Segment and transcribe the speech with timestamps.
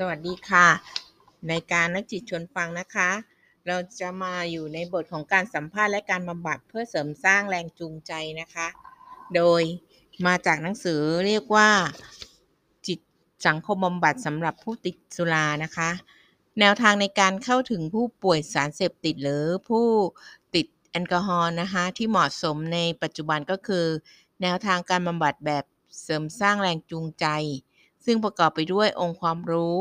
[0.00, 0.68] สวัสดีค่ะ
[1.48, 3.10] ในการนักจิตชวนฟังนะคะ
[3.66, 8.66] เราจะมาอยู่ในบทของการสัมภาษณ์และการบำบัดเพื่อเสริมสร้างแรงจูงใจนะคะ
[9.34, 9.62] โดย
[10.26, 11.70] มาจากหนังสือเรียกว่า
[12.86, 12.98] จิต
[13.46, 15.90] สังคมบำบัดสำหรับผู้ติดสุรานะคะ
[16.60, 19.86] แนวทางในการเข้าถึงผู้ป่วยสารเสพติดหรือผู้
[20.54, 23.86] ติดแอลกอฮอล์นะคะ ที่เหมาะสมในปัจจุบันก็คือ
[24.42, 25.64] แนวทางการบำบัดแบบ
[26.02, 27.26] เสริมสร้างแรงจูงใจ
[28.06, 29.78] ซึ่งประกอบไปด้วยองค์ความรู้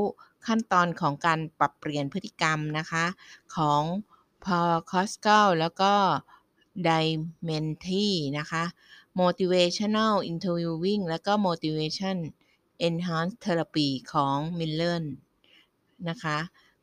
[0.48, 3.06] ขั้นตอนของการปรับเปลี่ยนพฤติกรรมนะคะ
[3.56, 3.82] ของ
[4.46, 4.60] พอ
[4.92, 5.94] คอสเกลแล้วก็
[6.86, 6.92] ได
[7.44, 8.08] เมนที
[8.38, 8.64] นะคะ
[9.22, 12.18] motivational interviewing แล้วก็ motivation
[12.88, 15.04] enhanced therapy ของ Miller
[16.10, 16.38] นะคะ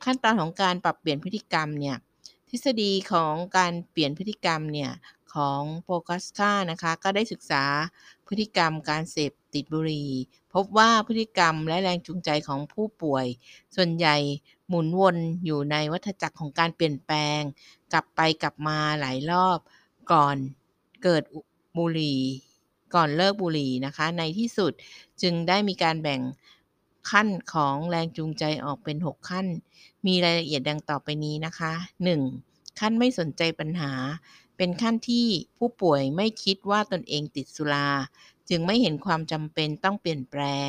[0.05, 1.97] ขั้นตอนของการปรับเปลี่ยนพฤติกรรมเนี่ย
[2.49, 4.91] ทฤษฎีของการเปลี่ยนพฤติกรรมเนี่ย
[5.35, 7.65] ของโปกัสกานะคะ ก็ได้ศึกษา
[8.27, 10.11] พฤติกรรมการเสพติดบุหรี่
[10.55, 13.27] พบว่าพฤติกรรมและแรงจูงใจของผู้ป่วย
[13.77, 14.17] ส่วนใหญ่
[14.69, 17.41] หมุนวนอยู่ในวัฏจักรของการเปลี่ยนแปลง
[17.93, 19.59] กลับไปกลับมาหลายรอบ
[20.13, 20.37] ก่อน
[21.03, 21.23] เกิด
[21.79, 22.21] บุหรี่
[22.95, 24.73] ก่อนเลิกบุหรี่นะคะ ในที่สุด
[25.23, 26.21] จึงได้มีการแบ่ง
[27.11, 29.47] ขั้นของแรงจูงใจออกเป็น 6 ขั้น
[30.07, 31.73] มีรายละเอียดดังต่อไปนี้นะคะ
[32.27, 32.81] 1.
[32.81, 33.93] ขั้นไม่สนใจปัญหา
[34.65, 37.89] เป็นขั้นที่ผู้ป่วยไม่คิดว่าตนเองติดสุรา
[38.49, 40.69] จึงไม่เห็นความจำเป็นต้องเปลี่ยนแปลง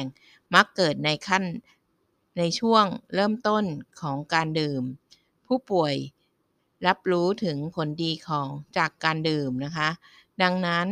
[0.53, 1.44] มักเกิดในขั้น
[2.38, 2.85] ในช่วง
[3.16, 3.63] เริ่มต้น
[4.02, 4.83] ของการดื่ม
[5.47, 5.94] ผู้ป่วย
[6.88, 9.89] รับรู้ถึงผลดีของจากการดื่มนะคะ
[10.41, 10.88] ดังนั้น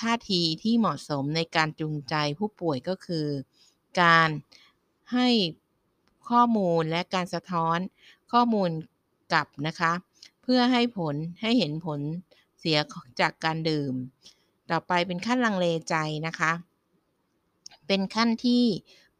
[0.00, 3.26] ท่าทีที่เหมาะสมในการจูงใจผู้ป่วยก็คือ
[4.02, 4.28] การ
[5.12, 5.28] ให้
[6.28, 7.78] ข้อมูลและการสะท้อน
[8.32, 8.70] ข้อมูล
[9.32, 9.92] กลับนะคะ
[10.42, 12.00] เพื่อให้ผลให้เห็นผล
[12.58, 12.78] เสีย
[13.20, 13.94] จากการดื่ม
[14.70, 15.94] ต่อไปเป็นขั้นลังเลใจ
[16.26, 16.52] นะคะ
[17.86, 18.64] เป็นขั้นที่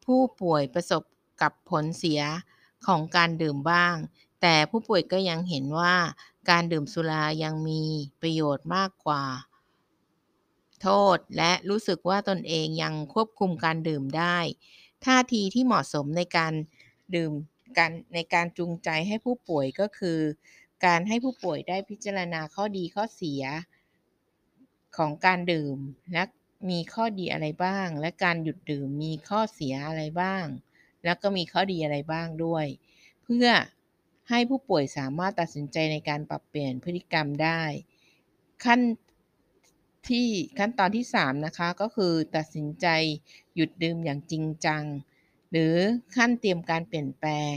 [0.05, 1.03] ผู้ป่วยประสบ
[1.43, 2.23] กับผลเสีย
[2.87, 3.97] ของการดื่มบ้าง
[4.43, 5.97] แต่ผู้ป่วยก็ยังเห็นว่า
[6.50, 7.83] การดื่มสุรายังมี
[8.20, 9.25] ประโยชน์มากกว่า
[10.82, 14.38] โทษและรู้สึกว่าตนเองยังควบคุมการดื่มได้
[15.05, 16.53] ท่าทีที่เหมาะสมในการ
[17.15, 17.32] ดื่ม
[17.78, 20.19] การในการจูงใจให้ผู้ป่วยก็คือ
[20.84, 23.43] การให้ผู้ป่วยได้พิจารณาข้อดีข้อเสีย
[24.97, 25.78] ของการดื่ม
[26.12, 26.25] และ
[26.70, 30.44] มีข้อดีอะไรบ้าง และการหยุดดื่มมีข้อเสียอะไรบ้าง
[31.04, 32.66] แล้วก็มีข้อดีอะไรบ้างด้วย
[33.25, 33.47] เพื่อ
[34.31, 37.62] ให้ผู้ป่วยสามารถตัดสินใจในการปรับเปลี่ยนพฤติกรรมได้
[38.64, 38.81] ขั้น
[40.09, 40.28] ที่
[40.59, 42.87] ขั้นตอนที่ 3 นะคะ ก็คือตัดสินใจ
[43.54, 44.84] หยุดดื่มอย่างจริงจัง
[45.50, 45.76] หรือ
[46.16, 47.54] ขั้นเตรียมการเปลี่ยนแปลง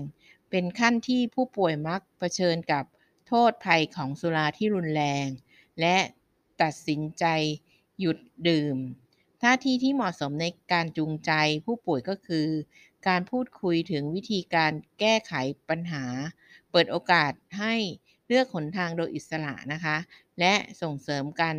[0.49, 2.85] เป็นขั้นที่ผู้ป่วยมักเผชิญกับ
[3.27, 5.27] โทษภัยของสุราที่รุนแรง
[5.79, 5.97] และ
[6.61, 7.25] ตัดสินใจ
[7.99, 8.77] หยุดดื่ม
[9.41, 11.31] ท่าทีที่เหมาะสมในการจูงใจ
[11.65, 12.47] ผู้ป่วยก็คือ
[13.07, 15.33] การพูดคุยถึงวิธีการแก้ไข
[15.69, 16.05] ปัญหา
[16.71, 17.75] เปิดโอกาสให้
[18.27, 19.97] เลือกหนทางโดยอิสระนะคะ
[20.39, 21.55] และส่งเสริมกัน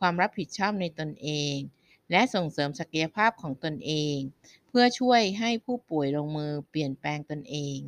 [0.00, 1.54] ความรับผิดชอบในตนเอง
[2.10, 4.16] และส่งเสริมศักยภาพของตนเอง
[4.68, 7.78] เพื่อช่วยให้ผู้ป่วยลงมือเปลี่ยนแปลงตนเอง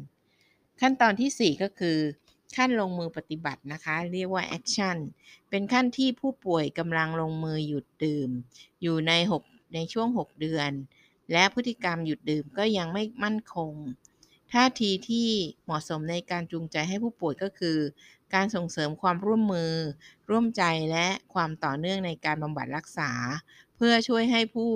[0.81, 1.99] ขั้นตอนที่ 4 ก็คือ
[2.56, 4.96] ขั้นลงมือปฏิบัตินะคะ เรียกว่า action
[5.50, 8.30] เป็นขั้นที่ผู้ป่วยกำลังลงมือหยุดดื่ม
[8.82, 10.70] อยู่ใน 6 ในช่วง 6 เดือน
[11.32, 13.72] และพฤติกรรมหยุดดื่มก็ยังไม่มั่นคง
[14.52, 15.28] ท่าทีที่
[15.64, 17.78] เหมาะสมในการจูงใจให้ผู้ป่วยก็คือ
[18.34, 19.72] การส่งเสริมความร่วมมือ
[20.30, 23.10] ร่วมใจและความต่อเนื่องในการบำบัดรักษา
[23.76, 24.70] เพื่อช่วยให้ผู้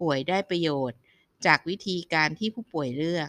[0.00, 0.98] ป่วยได้ประโยชน์
[1.46, 3.28] จากวิธีการที่ผู้ป่วยเลือก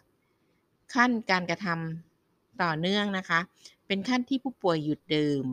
[0.93, 3.39] ขั้นการกระทำต่อเนื่องนะคะ
[3.87, 5.45] เป็นขั้นที่ผู้ป่วยหยุดดื่ม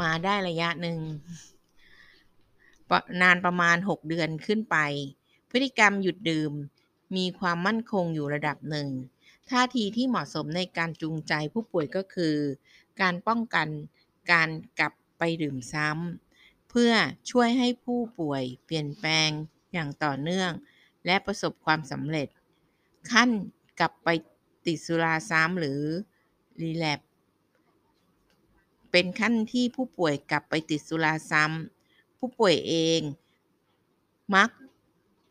[0.00, 0.98] มาได้ระยะหนึ่ง
[3.22, 4.76] นานประมาณ 6 เดือนขึ้นไป
[5.50, 6.52] พฤติกรรมหยุดดื่ม
[7.16, 8.88] มีความมั่นคงอยู่ระดับหนึ่ง
[9.50, 12.36] ท่าทีที่เหมาะสมในการจูงใจผู้ป่วยก็คือ
[13.00, 13.68] การป้องกัน
[14.32, 16.92] การกลับไปดื่มซ้ำ เพื่อ
[17.30, 19.30] ช่วยให้ผู้ป่วยเปลี่ยนแปลง
[19.72, 20.50] อย่างต่อเนื่อง
[21.06, 22.28] และประสบความสำเร็จ
[23.10, 23.30] ขั้น
[23.80, 24.08] กลับไป
[24.66, 25.80] ติดสุราซ้ำหรือ
[26.62, 27.00] รีแลป
[28.90, 33.00] เป็นขั้นที่ผู้ป่วยกลับไปติดสุราซ้ำผู้ป่วยเอง
[34.34, 34.50] มัก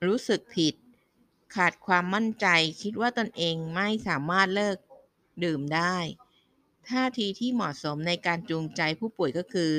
[0.08, 0.76] รู้สึกผิด
[1.56, 2.48] ขาดความมั่นใจ
[2.82, 4.78] คิดว่าตนเองไม่สามารถเลิก
[5.44, 5.96] ดื่มได้
[6.90, 9.74] ท่าทีที่เหมาะสมในการจูงใจผู้ป่วยก็คือ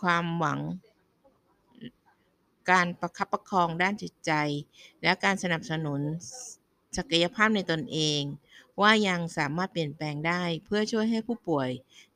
[0.00, 0.60] ความหวัง
[2.70, 4.32] การประคับประคองด้านจิตใจ
[5.02, 6.00] และการสนับสนุน
[6.96, 8.20] ศักยภาพในตนเอง
[8.80, 11.70] ว่ายังสามารถเปลี่ยนแปลงได้ เพื่อช่วยให้ผู้ป่วย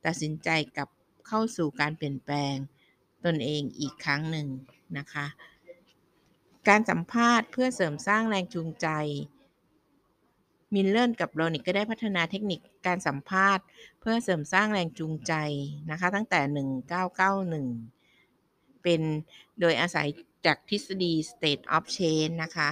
[0.05, 0.89] ตัดสินใจกลับ
[1.27, 2.55] เข้าสู่การเปลี่ยนแปลง
[3.25, 4.47] ตนเองอีกครั้งหนึ่ง
[4.97, 5.25] นะคะ
[6.67, 8.87] การสัมภาษณ์เพื่อเสริมสร้างแรงจูงใจ
[10.73, 13.65] มิลเลอร์กับโรลนิคก็ได้พัฒนาเทคนิคการสัมภาษณ์
[13.99, 15.33] เพื่อเสริมสร้างแรงจูงใจ
[15.91, 16.41] นะคะ ตั้งแต่
[17.67, 19.01] 1991 เป็น
[19.59, 20.07] โดยอาศัย
[20.45, 22.69] จากทฤษฎี stage of change นะคะ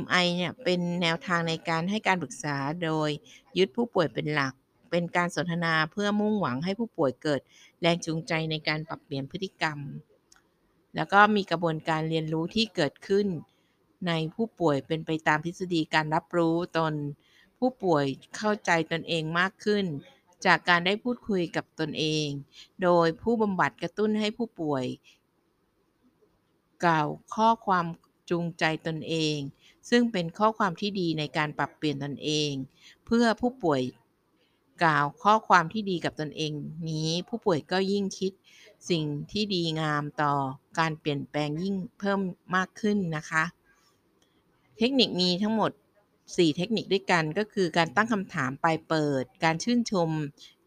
[0.00, 3.10] MI เนี่ยเป็นแนวทางในการให้การปรึกษาโดย
[3.58, 4.54] ยึดผู้ป่วยเป็นหลัก
[4.90, 7.40] เป็นการสนทนาเพื่อมุ่งหวังให้ผู้ป่วยเกิด
[7.80, 9.78] แรงจูงใจในการปรับเปลี่ยนพฤติกรรม
[10.96, 13.26] แล้วก็มีกระบวนการเรียนรู้ที่เกิดขึ้น
[14.06, 16.94] ในผู้ป่วยเป็นไปตามทฤษฎีการรับรู้ตน
[17.58, 18.04] ผู้ป่วย
[18.36, 19.84] เข้าใจตนเองมากขึ้น
[20.46, 22.26] จากการได้พูดคุยกับตนเอง
[22.82, 24.84] โดยผู้บำบัดกระตุ้นให้ผู้ป่วย
[26.84, 27.86] กล่าวข้อความ
[28.30, 29.36] จูงใจตนเอง
[29.90, 32.50] ซึ่งเป็นข้อความที่ดีในการปรับเปลี่ยนตนเอง
[33.06, 33.82] เพื่อผู้ป่วย
[34.82, 36.52] กล่าวข้อความที่ดีกับตนเอง
[36.88, 38.32] นี้ ผู้ป่วยก็ยิ่งคิด
[38.90, 40.34] สิ่งที่ดีงามต่อ
[40.78, 42.20] การเปลี่ยนแปลงยิ่งเพิ่ม
[42.56, 43.44] มากขึ้นนะคะ
[44.78, 45.70] เทคนิคมีทั้งหมด
[46.14, 50.10] 4 เทคนิคด้วยกันก็คือการตั้งคำถามปลายเปิด การชื่นชม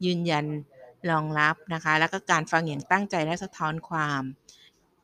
[0.06, 0.46] ยืนยัน
[1.10, 4.24] รองรับนะคะ แล้วก็การฟังอย่างตั้งใจและสะท้อนความ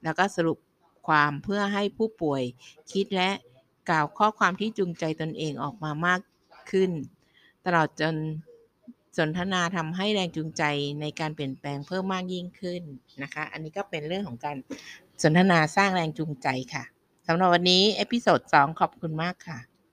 [0.04, 0.58] แล้วก็สรุป
[1.06, 2.44] ความเพื่อให้ผู้ป่วย
[2.92, 3.32] คิดและ
[3.90, 6.22] กล่าวข้อความที่จูงใจตนเองออกมามาก
[6.72, 6.92] ขึ้น
[7.66, 8.16] ตลอดจน
[9.18, 10.64] สนทนาทำให้แรงจูงใจ
[11.02, 12.82] ในการเปลี่ยนแปลงเพิ่มมากยิ่งขึ้น
[13.24, 14.58] นะคะ อันนี้ก็เป็นเรื่องของการ
[15.24, 16.84] สนทนาสร้างแรงจูงใจค่ะ
[17.28, 19.60] สำหรับวันนี้ episode 2ขอบคุณมากค่ะ